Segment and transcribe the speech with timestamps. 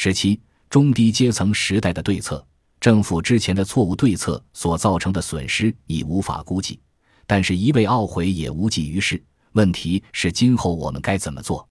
[0.00, 2.46] 十七、中低阶层时代的对策，
[2.78, 6.78] 政府之前的错误对策所造成的损失已无法估计，
[7.26, 9.20] 但是一味懊悔也无济于事。
[9.54, 11.68] 问题是今后我们该怎么做？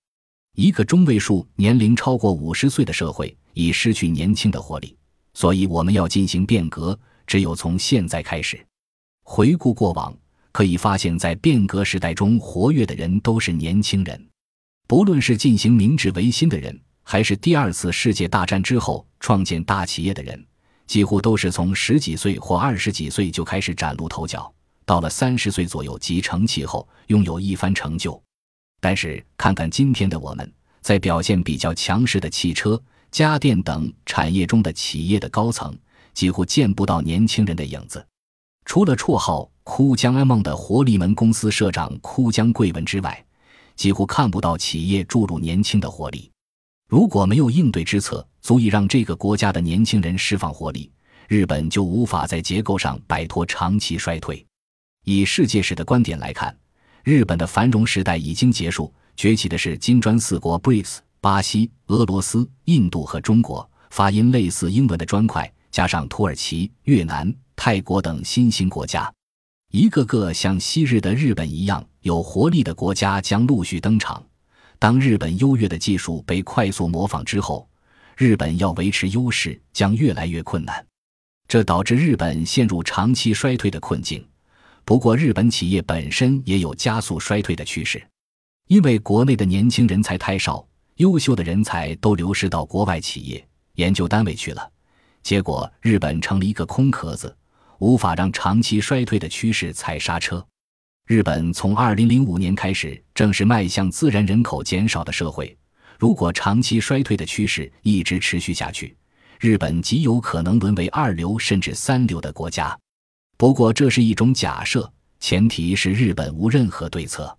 [0.58, 4.94] 一个中位数年龄超过五十岁的社会已失去年轻的活力，
[5.34, 8.62] 所以我们要进行变革，只有从现在开始。
[9.24, 10.14] 回顾过往，
[10.52, 14.22] 可以发现，在变革时代中活跃的人都是年轻人，
[14.86, 16.78] 不论是进行明治维新的人。
[17.10, 20.46] 还是第二次世界大战之后创建大企业的人，
[20.88, 24.54] 几乎都是从十几岁或二十几岁就开始崭露头角，
[24.86, 28.22] 到了三十岁左右即成气候，拥有一番成就。
[28.82, 32.78] 但是看看今天的我们，在表现比较强势的汽车、
[33.10, 35.74] 家电等产业中的企业的高层，
[36.14, 38.06] 几乎见不到年轻人的影子。
[38.66, 43.26] 除了绰号“枯江安梦”的活力门公司社长枯江贵文之外，
[43.78, 46.30] 几乎看不到企业注入年轻的活力。
[46.88, 50.90] 如果没有应对之策，足以让这个国家的年轻人释放活力，
[51.28, 54.46] 日本就无法在结构上摆脱长期衰退。
[55.04, 56.58] 以世界史的观点来看，
[57.04, 69.14] 日本的繁荣时代已经结束，崛起的是金砖四国 （BRICS）、巴西、俄罗斯、印度和中国，发音类似英文的砖块，加上土耳其、越南、泰国等新兴国家，
[69.74, 74.26] 一个个像昔日的日本一样有活力的国家将陆续登场。
[74.80, 77.68] 当日本优越的技术被快速模仿之后，
[78.16, 80.86] 日本要维持优势将越来越困难，
[81.48, 84.26] 这导致日本陷入长期衰退的困境。
[84.86, 88.02] 不过，日本企业本身也有加速衰退的趋势，
[88.68, 94.72] 因为国内的年轻人才太少，优秀的人才都流失到国外企业、研究单位去了，
[95.24, 97.36] 结果日本成了一个空壳子，
[97.80, 100.46] 无法让长期衰退的趋势踩刹车。
[101.08, 105.58] 日本从二零零五年开始，正是迈向自然人口减少的社会。
[105.98, 108.94] 如果长期衰退的趋势一直持续下去，
[109.40, 112.78] 日本极有可能沦为二流甚至三流的国家。
[113.38, 114.92] 不过，这是一种假设，
[115.22, 117.34] 前提是日本无任何对策。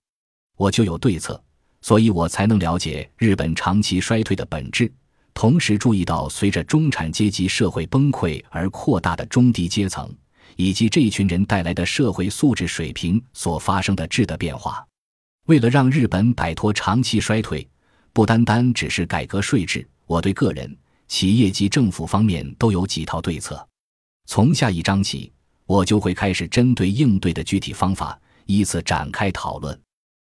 [0.56, 1.38] 我就有对策，
[1.82, 4.90] 所以我才能了解日本长期衰退的本质，
[5.34, 10.10] 同时注意到随着中产阶级社会崩溃而扩大的中低阶层。
[10.56, 14.84] 以及这群人带来的社会素质水平所发生的质的变化。
[15.46, 17.66] 为了让日本摆脱长期衰退，
[18.12, 20.76] 不单单只是改革税制，我对个人、
[21.06, 23.66] 企业及政府方面都有几套对策。
[24.26, 25.32] 从下一章起，
[25.64, 29.80] 我就会开始针对应对的具体方法依次展开讨论。